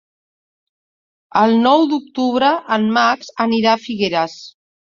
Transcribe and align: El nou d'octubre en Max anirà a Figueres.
El 1.43 1.53
nou 1.67 1.85
d'octubre 1.93 2.51
en 2.79 2.91
Max 2.99 3.33
anirà 3.47 3.75
a 3.77 3.83
Figueres. 3.87 4.39